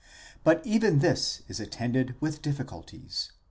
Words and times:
But 0.43 0.65
even 0.65 0.97
this 0.97 1.43
is 1.47 1.59
attended 1.59 2.15
with 2.19 2.41
difficulties. 2.41 3.29